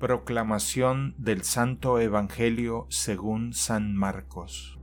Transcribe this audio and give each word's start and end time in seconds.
Proclamación 0.00 1.14
del 1.18 1.44
Santo 1.44 2.00
Evangelio 2.00 2.86
según 2.88 3.52
San 3.52 3.94
Marcos 3.94 4.80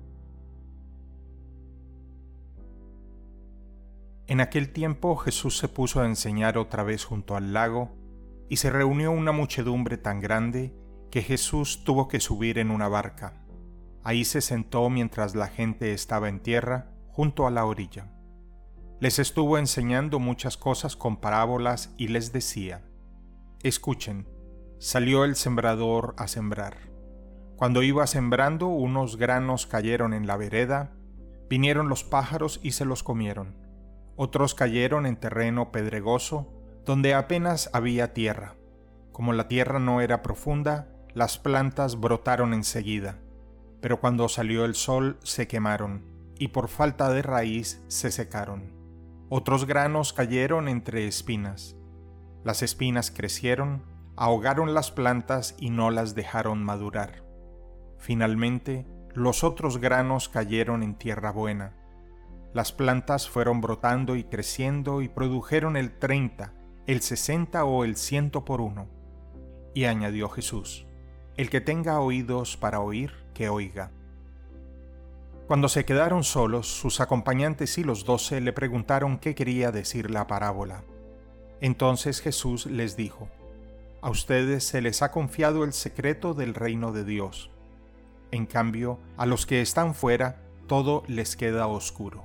En 4.28 4.42
aquel 4.42 4.72
tiempo 4.72 5.16
Jesús 5.16 5.58
se 5.58 5.70
puso 5.70 6.02
a 6.02 6.06
enseñar 6.06 6.60
otra 6.60 6.84
vez 6.84 7.04
junto 7.04 7.36
al 7.36 7.52
lago, 7.52 7.98
y 8.48 8.58
se 8.58 8.70
reunió 8.70 9.10
una 9.10 9.32
muchedumbre 9.32 9.98
tan 9.98 10.22
grande 10.22 10.76
que 11.10 11.24
Jesús 11.24 11.84
tuvo 11.84 12.08
que 12.08 12.20
subir 12.20 12.60
en 12.60 12.70
una 12.70 12.88
barca. 12.88 13.44
Ahí 14.04 14.24
se 14.24 14.42
sentó 14.42 14.88
mientras 14.92 15.34
la 15.34 15.48
gente 15.48 15.94
estaba 15.94 16.30
en 16.30 16.42
tierra, 16.42 16.92
junto 17.08 17.48
a 17.48 17.52
la 17.52 17.66
orilla. 17.66 18.14
Les 19.00 19.18
estuvo 19.18 19.58
enseñando 19.58 20.20
muchas 20.20 20.58
cosas 20.58 20.96
con 20.96 21.18
parábolas 21.18 21.96
y 21.98 22.10
les 22.10 22.32
decía, 22.32 22.86
Escuchen, 23.64 24.37
salió 24.80 25.26
el 25.26 25.36
sembrador 25.36 26.14
a 26.18 26.28
sembrar. 26.28 26.78
Cuando 27.56 27.82
iba 27.82 28.06
sembrando, 28.06 28.68
unos 28.68 29.18
granos 29.18 29.66
cayeron 29.66 30.14
en 30.14 30.28
la 30.28 30.38
vereda, 30.38 30.92
vinieron 31.50 31.90
los 31.90 32.04
pájaros 32.04 32.60
y 32.62 32.72
se 32.72 32.86
los 32.86 33.02
comieron. 33.02 33.56
Otros 34.16 34.54
cayeron 34.54 35.06
en 35.06 35.16
terreno 35.16 35.72
pedregoso, 35.72 36.54
donde 36.86 37.14
apenas 37.14 37.70
había 37.74 38.14
tierra. 38.14 38.56
Como 39.12 39.34
la 39.34 39.48
tierra 39.48 39.80
no 39.80 40.02
era 40.02 40.22
profunda, 40.22 40.90
las 41.14 41.40
plantas 41.40 42.00
brotaron 42.00 42.54
enseguida, 42.54 43.20
pero 43.82 44.00
cuando 44.00 44.30
salió 44.30 44.66
el 44.66 44.76
sol 44.76 45.18
se 45.24 45.48
quemaron, 45.48 46.06
y 46.38 46.50
por 46.50 46.68
falta 46.68 47.10
de 47.10 47.24
raíz 47.24 47.84
se 47.88 48.12
secaron. 48.12 48.72
Otros 49.30 49.66
granos 49.66 50.14
cayeron 50.14 50.68
entre 50.68 51.08
espinas. 51.08 51.76
Las 52.44 52.62
espinas 52.62 53.10
crecieron, 53.12 53.82
ahogaron 54.18 54.74
las 54.74 54.90
plantas 54.90 55.56
y 55.60 55.70
no 55.70 55.92
las 55.92 56.16
dejaron 56.16 56.64
madurar. 56.64 57.24
Finalmente, 58.00 58.88
los 59.14 59.44
otros 59.44 59.78
granos 59.78 60.28
cayeron 60.28 60.82
en 60.82 60.96
tierra 60.96 61.32
buena. 61.32 61.76
Las 62.54 62.72
plantas 62.72 63.30
fueron 63.30 63.62
brotando 63.62 64.16
y 64.16 64.24
creciendo 64.24 65.04
y 65.04 65.08
produjeron 65.08 65.78
el 65.78 65.98
treinta, 66.00 66.54
el 66.88 67.02
sesenta 67.02 67.64
o 67.64 67.84
el 67.84 67.96
ciento 67.96 68.44
por 68.44 68.60
uno. 68.60 68.88
Y 69.76 69.86
añadió 69.86 70.30
Jesús, 70.30 70.88
el 71.36 71.52
que 71.52 71.62
tenga 71.62 72.00
oídos 72.00 72.58
para 72.58 72.80
oír, 72.80 73.14
que 73.36 73.50
oiga. 73.50 73.92
Cuando 75.46 75.70
se 75.70 75.86
quedaron 75.86 76.24
solos, 76.24 76.68
sus 76.68 77.00
acompañantes 77.02 77.78
y 77.78 77.84
los 77.84 78.04
doce 78.04 78.42
le 78.42 78.52
preguntaron 78.52 79.20
qué 79.20 79.36
quería 79.36 79.72
decir 79.72 80.10
la 80.10 80.26
parábola. 80.26 80.84
Entonces 81.62 82.20
Jesús 82.20 82.66
les 82.66 82.98
dijo, 82.98 83.30
a 84.08 84.10
ustedes 84.10 84.64
se 84.64 84.80
les 84.80 85.02
ha 85.02 85.12
confiado 85.12 85.66
el 85.66 85.74
secreto 85.74 86.34
del 86.34 86.54
reino 86.54 86.94
de 86.94 87.04
Dios. 87.04 87.52
En 88.32 88.46
cambio, 88.46 89.02
a 89.18 89.26
los 89.26 89.46
que 89.46 89.62
están 89.62 89.94
fuera, 89.94 90.46
todo 90.66 91.04
les 91.08 91.36
queda 91.36 91.68
oscuro. 91.68 92.24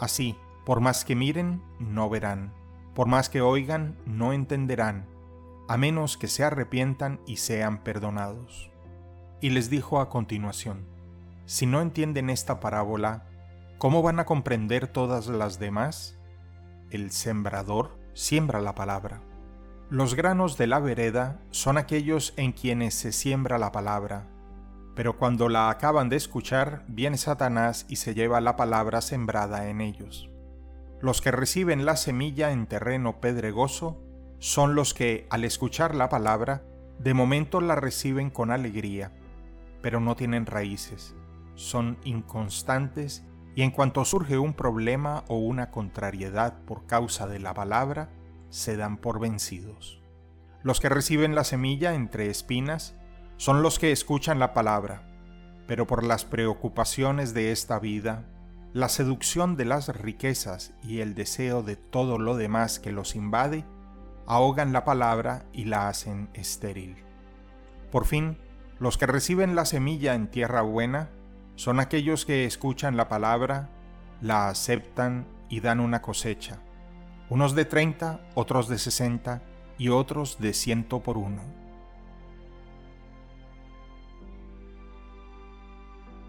Así, 0.00 0.38
por 0.64 0.80
más 0.80 1.04
que 1.04 1.14
miren, 1.14 1.62
no 1.78 2.08
verán, 2.08 2.54
por 2.94 3.08
más 3.08 3.28
que 3.28 3.42
oigan, 3.42 3.98
no 4.06 4.32
entenderán, 4.32 5.06
a 5.68 5.76
menos 5.76 6.16
que 6.16 6.28
se 6.28 6.44
arrepientan 6.44 7.20
y 7.26 7.36
sean 7.36 7.84
perdonados. 7.84 8.70
Y 9.42 9.50
les 9.50 9.68
dijo 9.68 10.00
a 10.00 10.08
continuación, 10.08 10.86
si 11.44 11.66
no 11.66 11.82
entienden 11.82 12.30
esta 12.30 12.58
parábola, 12.58 13.26
¿cómo 13.76 14.00
van 14.00 14.18
a 14.18 14.24
comprender 14.24 14.86
todas 14.86 15.26
las 15.26 15.58
demás? 15.58 16.18
El 16.88 17.10
sembrador 17.10 17.98
siembra 18.14 18.62
la 18.62 18.74
palabra. 18.74 19.27
Los 19.90 20.14
granos 20.14 20.58
de 20.58 20.66
la 20.66 20.80
vereda 20.80 21.40
son 21.50 21.78
aquellos 21.78 22.34
en 22.36 22.52
quienes 22.52 22.92
se 22.92 23.10
siembra 23.10 23.56
la 23.56 23.72
palabra, 23.72 24.26
pero 24.94 25.16
cuando 25.16 25.48
la 25.48 25.70
acaban 25.70 26.10
de 26.10 26.16
escuchar, 26.16 26.84
viene 26.88 27.16
Satanás 27.16 27.86
y 27.88 27.96
se 27.96 28.12
lleva 28.12 28.42
la 28.42 28.54
palabra 28.54 29.00
sembrada 29.00 29.70
en 29.70 29.80
ellos. 29.80 30.28
Los 31.00 31.22
que 31.22 31.30
reciben 31.30 31.86
la 31.86 31.96
semilla 31.96 32.52
en 32.52 32.66
terreno 32.66 33.18
pedregoso 33.22 33.98
son 34.40 34.74
los 34.74 34.92
que, 34.92 35.26
al 35.30 35.44
escuchar 35.44 35.94
la 35.94 36.10
palabra, 36.10 36.64
de 36.98 37.14
momento 37.14 37.62
la 37.62 37.74
reciben 37.74 38.28
con 38.28 38.50
alegría, 38.50 39.12
pero 39.80 40.00
no 40.00 40.16
tienen 40.16 40.44
raíces, 40.44 41.14
son 41.54 41.96
inconstantes 42.04 43.24
y 43.54 43.62
en 43.62 43.70
cuanto 43.70 44.04
surge 44.04 44.36
un 44.36 44.52
problema 44.52 45.24
o 45.28 45.38
una 45.38 45.70
contrariedad 45.70 46.58
por 46.66 46.84
causa 46.84 47.26
de 47.26 47.38
la 47.38 47.54
palabra, 47.54 48.10
se 48.50 48.76
dan 48.76 48.96
por 48.96 49.20
vencidos. 49.20 50.02
Los 50.62 50.80
que 50.80 50.88
reciben 50.88 51.34
la 51.34 51.44
semilla 51.44 51.94
entre 51.94 52.28
espinas 52.28 52.96
son 53.36 53.62
los 53.62 53.78
que 53.78 53.92
escuchan 53.92 54.38
la 54.38 54.52
palabra, 54.52 55.08
pero 55.66 55.86
por 55.86 56.04
las 56.04 56.24
preocupaciones 56.24 57.34
de 57.34 57.52
esta 57.52 57.78
vida, 57.78 58.24
la 58.72 58.88
seducción 58.88 59.56
de 59.56 59.64
las 59.64 59.88
riquezas 59.88 60.72
y 60.82 61.00
el 61.00 61.14
deseo 61.14 61.62
de 61.62 61.76
todo 61.76 62.18
lo 62.18 62.36
demás 62.36 62.80
que 62.80 62.92
los 62.92 63.14
invade, 63.14 63.64
ahogan 64.26 64.72
la 64.72 64.84
palabra 64.84 65.46
y 65.52 65.64
la 65.64 65.88
hacen 65.88 66.28
estéril. 66.34 66.96
Por 67.90 68.04
fin, 68.04 68.38
los 68.78 68.98
que 68.98 69.06
reciben 69.06 69.54
la 69.54 69.64
semilla 69.64 70.14
en 70.14 70.30
tierra 70.30 70.62
buena 70.62 71.10
son 71.54 71.80
aquellos 71.80 72.26
que 72.26 72.44
escuchan 72.44 72.96
la 72.96 73.08
palabra, 73.08 73.70
la 74.20 74.48
aceptan 74.48 75.26
y 75.48 75.60
dan 75.60 75.80
una 75.80 76.02
cosecha 76.02 76.60
unos 77.30 77.54
de 77.54 77.64
30, 77.64 78.20
otros 78.34 78.68
de 78.68 78.78
60 78.78 79.42
y 79.76 79.90
otros 79.90 80.38
de 80.38 80.54
ciento 80.54 81.00
por 81.00 81.18
uno. 81.18 81.42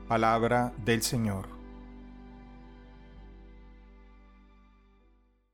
Palabra 0.07 0.73
del 0.83 1.01
Señor. 1.03 1.58